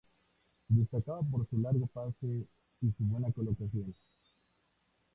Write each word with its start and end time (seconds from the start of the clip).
Destacaba 0.69 1.21
por 1.21 1.47
su 1.47 1.59
largo 1.59 1.85
pase 1.85 2.25
y 2.25 2.87
su 2.91 3.03
buena 3.03 3.31
colocación. 3.31 3.93